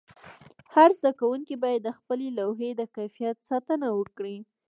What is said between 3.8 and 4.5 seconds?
وکړي.